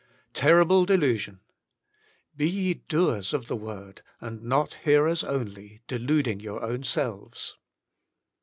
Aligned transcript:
Terrible 0.33 0.83
delusion! 0.85 1.41
^^Be 2.35 2.51
ye 2.51 2.73
doers 2.73 3.35
of 3.35 3.45
the 3.45 3.55
word, 3.55 4.01
and 4.19 4.41
not 4.41 4.79
hearers 4.83 5.23
only, 5.23 5.81
deluding 5.87 6.39
your 6.39 6.63
own 6.63 6.81
selves." 6.83 7.55